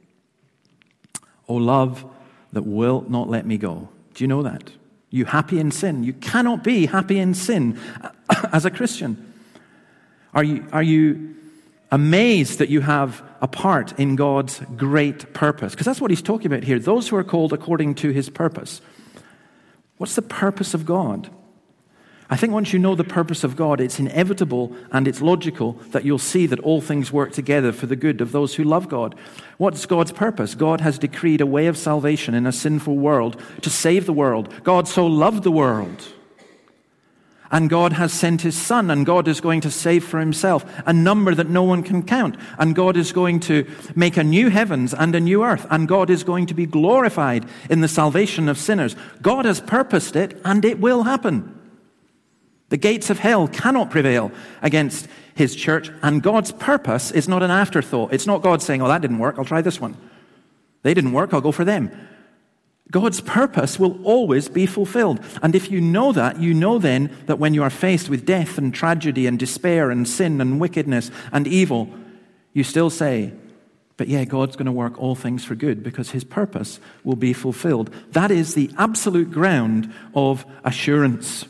[1.48, 2.04] Oh, love
[2.52, 3.88] that will not let me go.
[4.14, 4.70] Do you know that?
[5.10, 6.04] You happy in sin?
[6.04, 7.78] You cannot be happy in sin
[8.52, 9.34] as a Christian.
[10.34, 11.34] Are you, are you
[11.90, 15.72] amazed that you have a part in God's great purpose?
[15.72, 16.78] Because that's what he's talking about here.
[16.78, 18.80] Those who are called according to his purpose.
[19.96, 21.30] What's the purpose of God?
[22.28, 26.04] I think once you know the purpose of God, it's inevitable and it's logical that
[26.04, 29.14] you'll see that all things work together for the good of those who love God.
[29.58, 30.56] What's God's purpose?
[30.56, 34.52] God has decreed a way of salvation in a sinful world to save the world.
[34.64, 36.08] God so loved the world.
[37.48, 40.92] And God has sent his son, and God is going to save for himself a
[40.92, 42.36] number that no one can count.
[42.58, 46.10] And God is going to make a new heavens and a new earth, and God
[46.10, 48.96] is going to be glorified in the salvation of sinners.
[49.22, 51.55] God has purposed it, and it will happen.
[52.68, 57.50] The gates of hell cannot prevail against his church, and God's purpose is not an
[57.50, 58.12] afterthought.
[58.12, 59.96] It's not God saying, Oh, that didn't work, I'll try this one.
[60.82, 61.90] They didn't work, I'll go for them.
[62.90, 65.20] God's purpose will always be fulfilled.
[65.42, 68.58] And if you know that, you know then that when you are faced with death
[68.58, 71.88] and tragedy and despair and sin and wickedness and evil,
[72.52, 73.32] you still say,
[73.96, 77.32] but yeah, God's going to work all things for good because his purpose will be
[77.32, 77.92] fulfilled.
[78.12, 81.46] That is the absolute ground of assurance.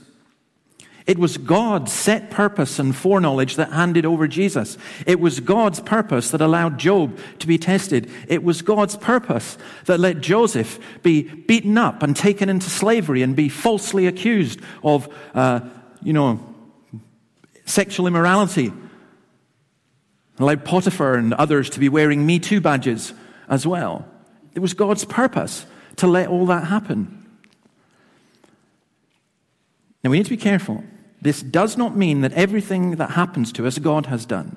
[1.06, 4.76] It was God's set purpose and foreknowledge that handed over Jesus.
[5.06, 8.10] It was God's purpose that allowed Job to be tested.
[8.26, 13.36] It was God's purpose that let Joseph be beaten up and taken into slavery and
[13.36, 15.60] be falsely accused of, uh,
[16.02, 16.40] you know,
[17.66, 18.72] sexual immorality.
[20.40, 23.14] Allowed Potiphar and others to be wearing Me Too badges
[23.48, 24.04] as well.
[24.54, 25.66] It was God's purpose
[25.96, 27.12] to let all that happen.
[30.02, 30.82] Now we need to be careful
[31.20, 34.56] this does not mean that everything that happens to us, God has done.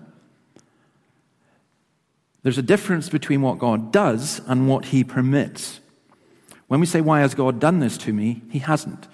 [2.43, 5.79] There's a difference between what God does and what He permits.
[6.67, 8.43] When we say, Why has God done this to me?
[8.49, 9.07] He hasn't.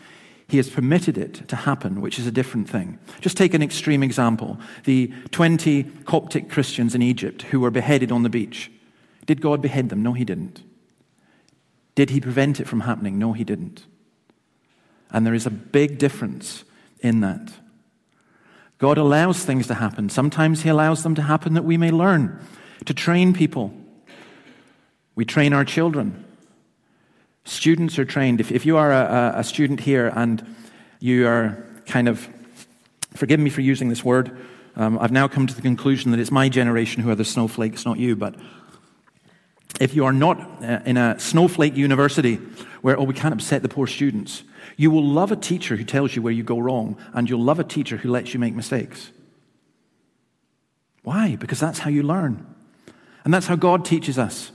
[0.48, 3.00] He has permitted it to happen, which is a different thing.
[3.20, 8.24] Just take an extreme example the 20 Coptic Christians in Egypt who were beheaded on
[8.24, 8.72] the beach.
[9.26, 10.04] Did God behead them?
[10.04, 10.62] No, He didn't.
[11.96, 13.18] Did He prevent it from happening?
[13.18, 13.86] No, He didn't.
[15.10, 16.65] And there is a big difference
[17.00, 17.54] in that.
[18.78, 20.10] God allows things to happen.
[20.10, 22.40] Sometimes He allows them to happen that we may learn,
[22.86, 23.74] to train people.
[25.16, 26.26] We train our children.
[27.46, 28.42] Students are trained.
[28.42, 30.56] If, if you are a, a student here and
[31.00, 32.28] you are kind of,
[33.14, 34.36] forgive me for using this word,
[34.76, 37.86] um, I've now come to the conclusion that it's my generation who are the snowflakes,
[37.86, 38.36] not you, but
[39.80, 42.36] if you are not uh, in a snowflake university
[42.82, 44.44] where, oh, we can't upset the poor students,
[44.78, 47.60] you will love a teacher who tells you where you go wrong, and you'll love
[47.60, 49.12] a teacher who lets you make mistakes.
[51.04, 51.36] Why?
[51.36, 52.46] Because that's how you learn.
[53.24, 54.52] And that's how God teaches us.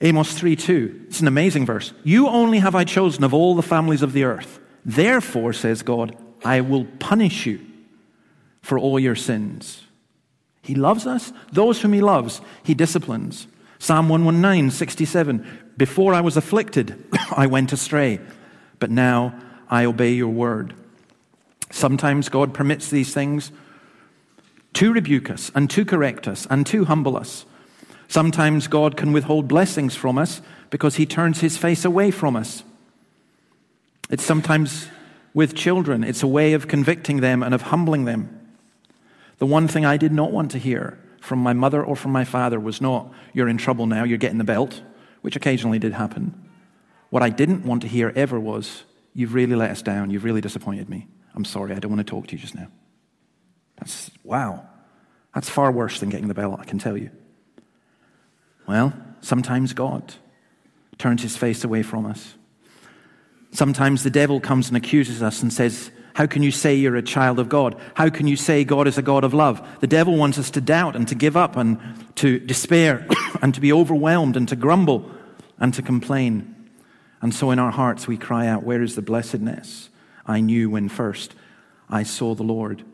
[0.00, 1.06] Amos 3 2.
[1.08, 1.92] It's an amazing verse.
[2.04, 4.58] You only have I chosen of all the families of the earth.
[4.84, 7.60] Therefore, says God, I will punish you
[8.62, 9.82] for all your sins.
[10.62, 11.32] He loves us.
[11.52, 13.46] Those whom he loves, he disciplines.
[13.78, 15.46] Psalm 119, 67.
[15.76, 17.02] Before I was afflicted,
[17.36, 18.20] I went astray,
[18.80, 19.38] but now
[19.70, 20.74] I obey your word.
[21.70, 23.52] Sometimes God permits these things
[24.72, 27.44] to rebuke us and to correct us and to humble us.
[28.08, 32.64] Sometimes God can withhold blessings from us because he turns his face away from us.
[34.10, 34.88] It's sometimes
[35.32, 38.36] with children, it's a way of convicting them and of humbling them.
[39.38, 42.24] The one thing I did not want to hear from my mother or from my
[42.24, 44.82] father was not, you're in trouble now, you're getting the belt,
[45.20, 46.49] which occasionally did happen.
[47.10, 50.40] What I didn't want to hear ever was, you've really let us down, you've really
[50.40, 51.08] disappointed me.
[51.34, 52.68] I'm sorry, I don't want to talk to you just now.
[53.78, 54.66] That's, wow.
[55.34, 57.10] That's far worse than getting the bell, I can tell you.
[58.66, 60.14] Well, sometimes God
[60.98, 62.34] turns his face away from us.
[63.52, 67.02] Sometimes the devil comes and accuses us and says, How can you say you're a
[67.02, 67.76] child of God?
[67.94, 69.66] How can you say God is a God of love?
[69.80, 71.80] The devil wants us to doubt and to give up and
[72.16, 73.06] to despair
[73.42, 75.10] and to be overwhelmed and to grumble
[75.58, 76.49] and to complain.
[77.22, 79.90] And so in our hearts we cry out, Where is the blessedness
[80.26, 81.34] I knew when first
[81.88, 82.84] I saw the Lord?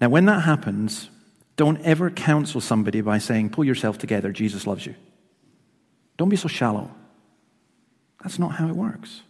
[0.00, 1.08] Now, when that happens,
[1.56, 4.94] don't ever counsel somebody by saying, Pull yourself together, Jesus loves you.
[6.16, 6.90] Don't be so shallow.
[8.22, 9.22] That's not how it works.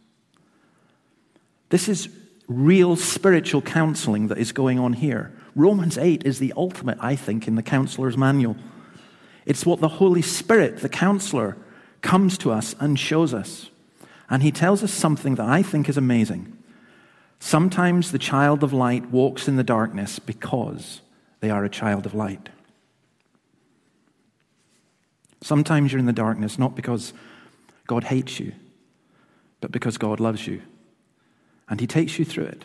[1.70, 2.08] This is
[2.46, 5.32] real spiritual counseling that is going on here.
[5.56, 8.56] Romans 8 is the ultimate, I think, in the counselor's manual.
[9.46, 11.56] It's what the Holy Spirit, the counselor,
[12.02, 13.70] comes to us and shows us.
[14.34, 16.58] And he tells us something that I think is amazing.
[17.38, 21.02] Sometimes the child of light walks in the darkness because
[21.38, 22.48] they are a child of light.
[25.40, 27.12] Sometimes you're in the darkness not because
[27.86, 28.54] God hates you,
[29.60, 30.62] but because God loves you
[31.68, 32.64] and he takes you through it.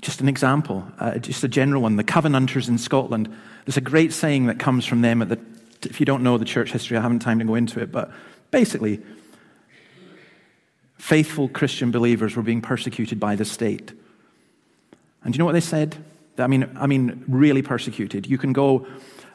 [0.00, 1.96] Just an example, uh, just a general one.
[1.96, 3.28] The Covenanters in Scotland,
[3.66, 5.18] there's a great saying that comes from them.
[5.18, 5.38] The,
[5.82, 8.10] if you don't know the church history, I haven't time to go into it, but
[8.50, 9.02] basically,
[11.02, 13.90] faithful Christian believers were being persecuted by the state.
[15.24, 15.96] And do you know what they said?
[16.38, 18.24] I mean, I mean, really persecuted.
[18.28, 18.86] You can go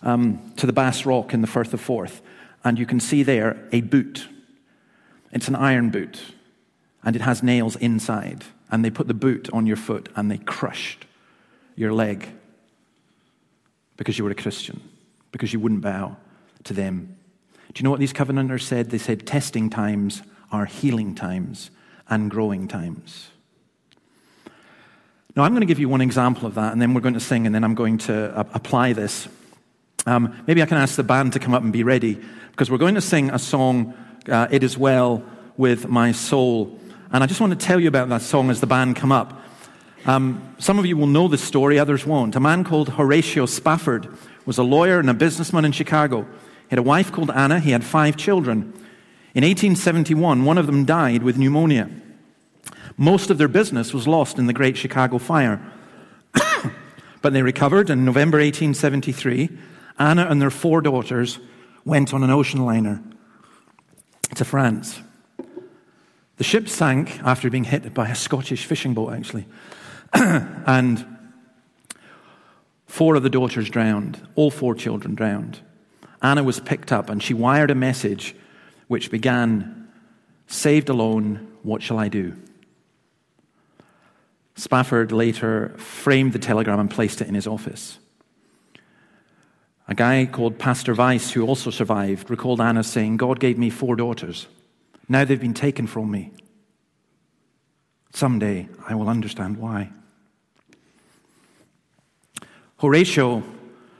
[0.01, 2.21] um, to the Bass Rock in the Firth of Forth,
[2.63, 4.29] and you can see there a boot.
[5.33, 6.21] It's an iron boot
[7.03, 8.45] and it has nails inside.
[8.71, 11.05] And they put the boot on your foot and they crushed
[11.75, 12.29] your leg
[13.97, 14.79] because you were a Christian,
[15.33, 16.15] because you wouldn't bow
[16.63, 17.17] to them.
[17.73, 18.89] Do you know what these covenanters said?
[18.89, 20.21] They said testing times
[20.51, 21.69] are healing times
[22.09, 23.29] and growing times.
[25.35, 27.19] Now, I'm going to give you one example of that, and then we're going to
[27.19, 29.27] sing, and then I'm going to uh, apply this.
[30.05, 32.19] Um, maybe I can ask the band to come up and be ready,
[32.51, 33.93] because we're going to sing a song,
[34.27, 35.23] uh, It Is Well
[35.55, 36.79] with My Soul.
[37.11, 39.43] And I just want to tell you about that song as the band come up.
[40.05, 42.35] Um, some of you will know this story, others won't.
[42.35, 44.07] A man called Horatio Spafford
[44.45, 46.21] was a lawyer and a businessman in Chicago.
[46.23, 47.59] He had a wife called Anna.
[47.59, 48.73] He had five children.
[49.37, 51.91] In 1871, one of them died with pneumonia.
[52.97, 55.61] Most of their business was lost in the Great Chicago Fire.
[57.21, 59.55] but they recovered in November 1873.
[59.99, 61.37] Anna and their four daughters
[61.85, 63.03] went on an ocean liner
[64.33, 65.01] to France.
[66.37, 69.45] The ship sank after being hit by a Scottish fishing boat, actually.
[70.13, 71.05] and
[72.87, 74.19] four of the daughters drowned.
[74.33, 75.59] All four children drowned.
[76.23, 78.33] Anna was picked up and she wired a message
[78.87, 79.77] which began
[80.47, 82.33] Saved alone, what shall I do?
[84.55, 87.99] Spafford later framed the telegram and placed it in his office.
[89.89, 93.95] A guy called Pastor Weiss, who also survived, recalled Anna saying, God gave me four
[93.95, 94.47] daughters.
[95.07, 96.31] Now they've been taken from me.
[98.13, 99.91] Someday I will understand why.
[102.79, 103.43] Horatio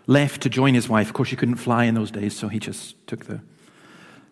[0.07, 1.07] left to join his wife.
[1.07, 3.41] Of course, he couldn't fly in those days, so he just took the,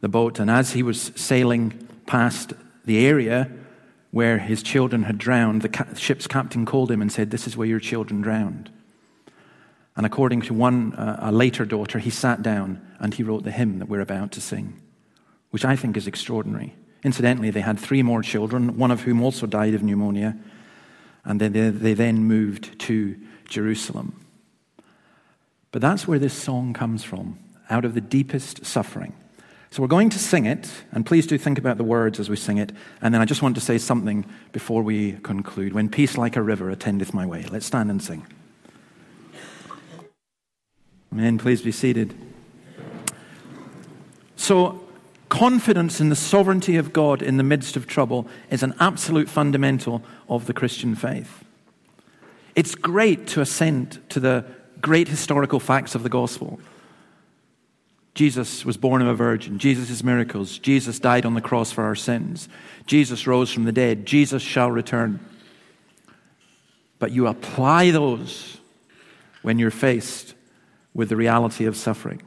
[0.02, 0.40] the boat.
[0.40, 2.54] And as he was sailing past
[2.86, 3.50] the area
[4.12, 7.58] where his children had drowned, the ca- ship's captain called him and said, This is
[7.58, 8.70] where your children drowned.
[9.98, 13.52] And according to one, uh, a later daughter, he sat down and he wrote the
[13.52, 14.82] hymn that we're about to sing
[15.56, 16.76] which I think is extraordinary.
[17.06, 20.36] Incidentally, they had three more children, one of whom also died of pneumonia,
[21.24, 23.16] and then they, they then moved to
[23.48, 24.22] Jerusalem.
[25.72, 27.40] But that's where this song comes from,
[27.70, 29.14] out of the deepest suffering.
[29.72, 32.36] So we're going to sing it, and please do think about the words as we
[32.36, 32.72] sing it.
[33.02, 35.74] And then I just want to say something before we conclude.
[35.74, 37.46] When peace like a river attendeth my way.
[37.50, 38.26] Let's stand and sing.
[41.12, 41.38] Amen.
[41.38, 42.14] Please be seated.
[44.36, 44.82] So,
[45.30, 50.04] confidence in the sovereignty of God in the midst of trouble is an absolute fundamental
[50.30, 51.44] of the Christian faith.
[52.54, 54.46] It's great to assent to the
[54.82, 56.60] great historical facts of the gospel.
[58.16, 59.60] Jesus was born of a virgin.
[59.60, 60.58] Jesus' miracles.
[60.58, 62.48] Jesus died on the cross for our sins.
[62.88, 64.06] Jesus rose from the dead.
[64.06, 65.20] Jesus shall return.
[66.98, 68.58] But you apply those
[69.42, 70.34] when you're faced
[70.94, 72.22] with the reality of suffering.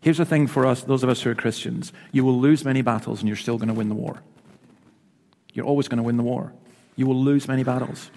[0.00, 2.82] Here's the thing for us, those of us who are Christians you will lose many
[2.82, 4.22] battles and you're still going to win the war.
[5.52, 6.52] You're always going to win the war.
[6.96, 8.10] You will lose many battles.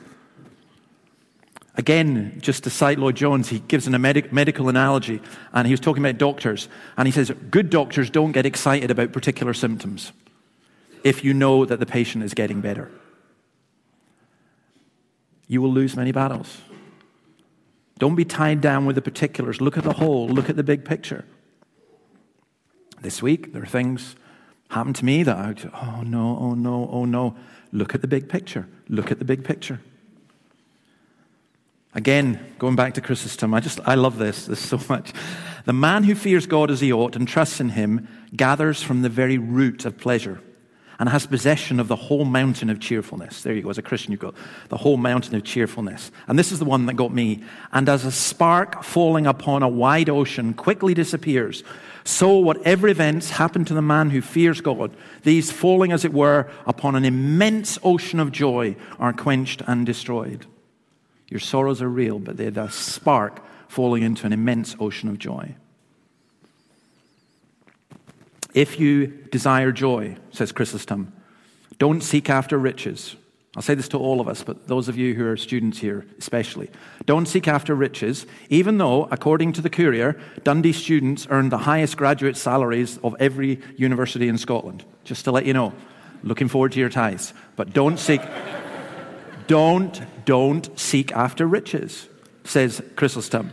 [1.78, 5.22] Again, just to cite Lloyd Jones, he gives a medic- medical analogy,
[5.54, 6.70] and he was talking about doctors.
[6.98, 10.14] And he says, Good doctors don't get excited about particular symptoms
[11.04, 12.90] if you know that the patient is getting better.
[15.48, 16.62] You will lose many battles.
[18.00, 19.62] Don't be tied down with the particulars.
[19.62, 21.26] Look at the whole, look at the big picture.
[23.02, 24.16] This week, there are things
[24.70, 27.36] happened to me that I, oh no, oh no, oh no.
[27.72, 28.68] Look at the big picture.
[28.90, 29.82] Look at the big picture.
[31.96, 35.14] Again, going back to Chrysostom, I just, I love this, this so much.
[35.64, 39.10] The man who fears God as he ought and trusts in him gathers from the
[39.10, 40.42] very root of pleasure
[41.00, 43.44] and has possession of the whole mountain of cheerfulness.
[43.44, 43.70] There you go.
[43.70, 44.36] As a Christian, you've got
[44.70, 46.12] the whole mountain of cheerfulness.
[46.28, 47.44] And this is the one that got me.
[47.72, 51.64] And as a spark falling upon a wide ocean quickly disappears,
[52.04, 56.50] so whatever events happen to the man who fears God, these falling, as it were,
[56.66, 60.46] upon an immense ocean of joy are quenched and destroyed.
[61.28, 65.56] Your sorrows are real, but they're the spark falling into an immense ocean of joy.
[68.54, 71.12] If you desire joy, says Chrysostom,
[71.78, 73.16] don't seek after riches.
[73.56, 76.06] I'll say this to all of us, but those of you who are students here
[76.18, 76.70] especially.
[77.06, 81.96] Don't seek after riches, even though, according to the Courier, Dundee students earn the highest
[81.96, 84.84] graduate salaries of every university in Scotland.
[85.06, 85.74] Just to let you know.
[86.24, 87.34] Looking forward to your ties.
[87.56, 88.22] But don't seek.
[89.48, 92.08] Don't, don't seek after riches,
[92.44, 93.52] says Chrysostom.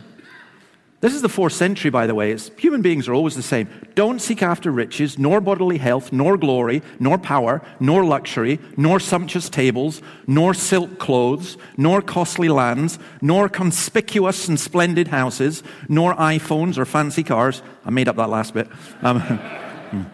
[1.03, 2.31] This is the fourth century, by the way.
[2.31, 3.67] It's, human beings are always the same.
[3.93, 9.49] Don't seek after riches, nor bodily health, nor glory, nor power, nor luxury, nor sumptuous
[9.49, 16.85] tables, nor silk clothes, nor costly lands, nor conspicuous and splendid houses, nor iPhones or
[16.85, 17.61] fancy cars.
[17.85, 18.69] I made up that last bit.
[19.01, 19.41] Um,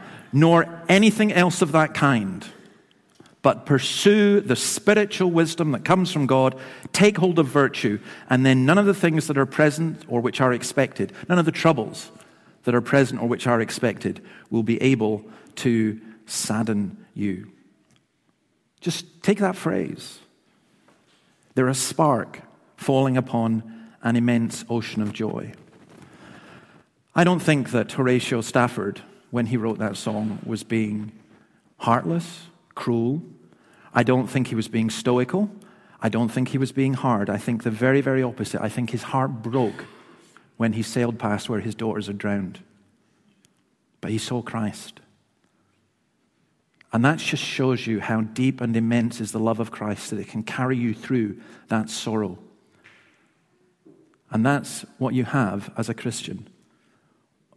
[0.33, 2.43] nor anything else of that kind
[3.41, 6.59] but pursue the spiritual wisdom that comes from God,
[6.91, 10.41] take hold of virtue, and then none of the things that are present or which
[10.41, 12.11] are expected, none of the troubles
[12.63, 15.23] that are present or which are expected will be able
[15.55, 17.49] to sadden you.
[18.81, 20.19] Just take that phrase.
[21.55, 22.41] They're a spark
[22.77, 25.53] falling upon an immense ocean of joy.
[27.15, 31.11] I don't think that Horatio Spafford, when he wrote that song, was being
[31.77, 32.43] heartless
[32.75, 33.21] cruel.
[33.93, 35.49] I don't think he was being stoical.
[36.01, 37.29] I don't think he was being hard.
[37.29, 38.61] I think the very, very opposite.
[38.61, 39.85] I think his heart broke
[40.57, 42.59] when he sailed past where his daughters had drowned.
[44.01, 44.99] But he saw Christ.
[46.91, 50.19] And that just shows you how deep and immense is the love of Christ that
[50.19, 52.39] it can carry you through that sorrow.
[54.31, 56.47] And that's what you have as a Christian.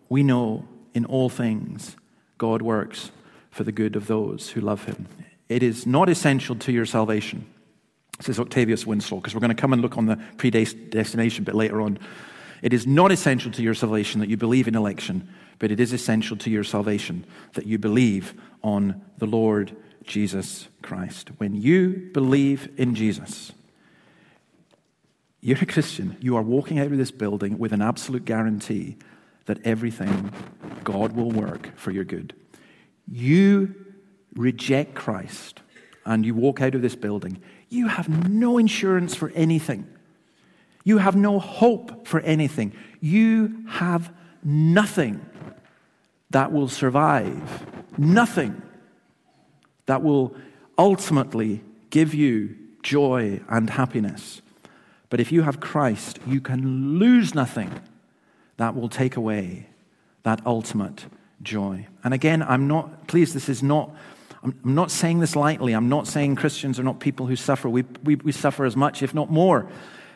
[0.09, 1.97] We know in all things
[2.39, 3.11] God works
[3.53, 5.07] for the good of those who love him.
[5.49, 7.47] It is not essential to your salvation,
[8.19, 11.81] says Octavius Winslow, because we're going to come and look on the predestination bit later
[11.81, 11.99] on.
[12.63, 15.29] It is not essential to your salvation that you believe in election,
[15.59, 18.35] but it is essential to your salvation that you believe
[18.65, 21.31] on the Lord Jesus Christ.
[21.37, 23.53] When you believe in Jesus,
[25.43, 26.17] you're a Christian.
[26.21, 28.97] You are walking out of this building with an absolute guarantee
[29.45, 30.33] that everything
[30.85, 32.33] God will work for your good
[33.11, 33.75] you
[34.35, 35.61] reject Christ
[36.05, 39.87] and you walk out of this building, you have no insurance for anything.
[40.85, 42.73] You have no hope for anything.
[43.01, 45.25] You have nothing
[46.31, 48.61] that will survive, nothing
[49.87, 50.35] that will
[50.79, 54.43] ultimately give you joy and happiness.
[55.09, 57.81] But if you have Christ, you can lose nothing
[58.57, 59.69] that will take away
[60.23, 61.07] that ultimate
[61.43, 61.87] joy.
[62.05, 63.91] And again, I'm not, please, this is not,
[64.43, 65.73] I'm, not saying this lightly.
[65.73, 67.69] I'm not saying Christians are not people who suffer.
[67.69, 69.69] We, we, we suffer as much, if not more,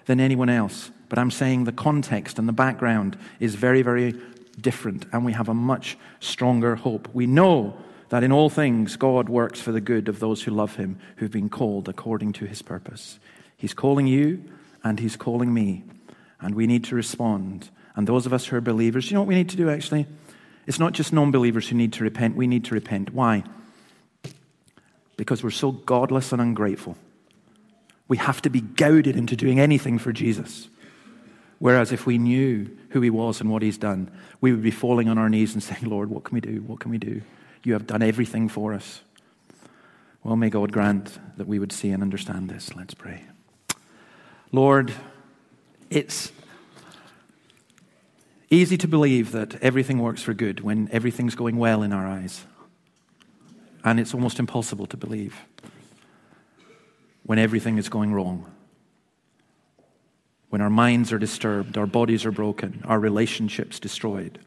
[0.06, 0.90] than anyone else.
[1.08, 4.14] But I'm saying the context and the background is very, very
[4.60, 7.08] different and we have a much stronger hope.
[7.12, 7.76] We know
[8.08, 11.30] that in all things God works for the good of those who love him, who've
[11.30, 13.18] been called according to his purpose.
[13.56, 14.44] He's calling you
[14.84, 15.84] and he's calling me,
[16.40, 17.70] and we need to respond.
[17.96, 20.06] And those of us who are believers, you know what we need to do actually?
[20.66, 23.14] It's not just non believers who need to repent, we need to repent.
[23.14, 23.44] Why?
[25.16, 26.96] Because we're so godless and ungrateful.
[28.08, 30.68] We have to be goaded into doing anything for Jesus.
[31.58, 34.10] Whereas if we knew who he was and what he's done,
[34.40, 36.62] we would be falling on our knees and saying, Lord, what can we do?
[36.62, 37.22] What can we do?
[37.64, 39.00] You have done everything for us.
[40.22, 42.74] Well, may God grant that we would see and understand this.
[42.74, 43.24] Let's pray.
[44.52, 44.92] Lord,
[45.88, 46.30] it's
[48.50, 52.44] easy to believe that everything works for good when everything's going well in our eyes.
[53.84, 55.36] And it's almost impossible to believe
[57.24, 58.50] when everything is going wrong.
[60.48, 64.38] When our minds are disturbed, our bodies are broken, our relationships destroyed,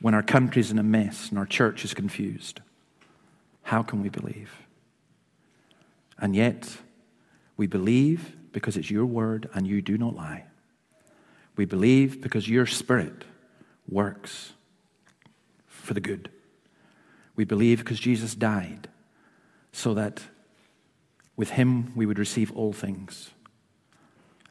[0.00, 2.60] when our country's in a mess and our church is confused.
[3.62, 4.52] How can we believe?
[6.18, 6.78] And yet,
[7.56, 10.44] we believe because it's your word and you do not lie.
[11.56, 13.24] We believe because your spirit
[13.88, 14.52] works
[15.66, 16.30] for the good.
[17.34, 18.88] We believe because Jesus died
[19.72, 20.22] so that
[21.36, 23.30] with him we would receive all things.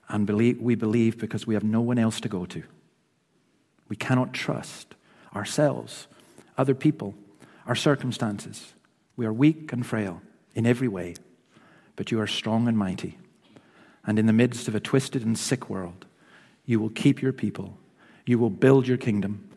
[0.07, 2.63] And believe, we believe because we have no one else to go to.
[3.89, 4.93] We cannot trust
[5.35, 6.07] ourselves,
[6.57, 7.15] other people,
[7.65, 8.73] our circumstances.
[9.17, 10.21] We are weak and frail
[10.53, 11.15] in every way,
[11.95, 13.17] but you are strong and mighty.
[14.05, 16.04] And in the midst of a twisted and sick world,
[16.65, 17.77] you will keep your people,
[18.25, 19.49] you will build your kingdom,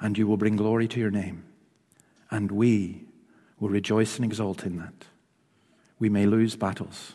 [0.00, 1.44] and you will bring glory to your name.
[2.30, 3.04] And we
[3.58, 4.94] will rejoice and exult in that.
[5.98, 7.14] We may lose battles,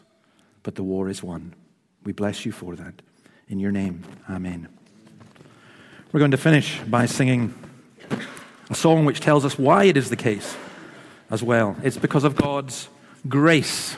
[0.62, 1.56] but the war is won.
[2.04, 3.02] We bless you for that.
[3.48, 4.68] In your name, amen.
[6.12, 7.54] We're going to finish by singing
[8.70, 10.56] a song which tells us why it is the case
[11.30, 11.76] as well.
[11.84, 12.88] It's because of God's
[13.28, 13.98] grace.